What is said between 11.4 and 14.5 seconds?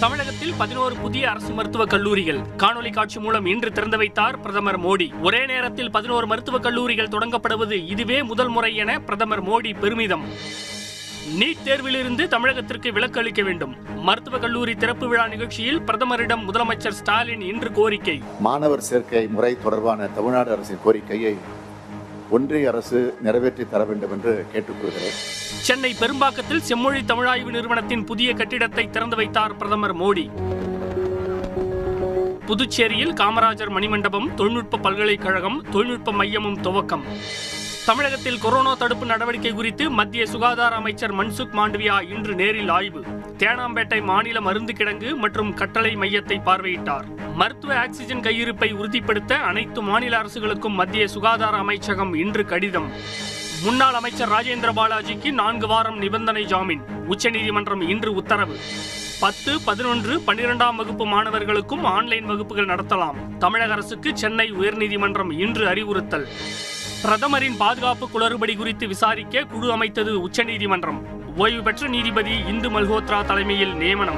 NEET தேர்விலிருந்து தமிழகத்திற்கு விலக்கு அளிக்க வேண்டும். மருத்துவக்